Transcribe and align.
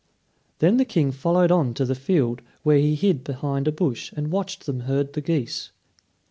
Then 0.57 0.77
the 0.77 0.83
King 0.85 1.11
followed 1.11 1.51
on 1.51 1.75
to 1.75 1.85
the 1.85 1.93
field, 1.93 2.41
where 2.63 2.79
he 2.79 2.95
hid 2.95 3.23
behind 3.23 3.67
a 3.67 3.71
bush 3.71 4.11
and 4.17 4.31
watched 4.31 4.65
them 4.65 4.79
herd 4.79 5.13
the 5.13 5.21
geese. 5.21 5.71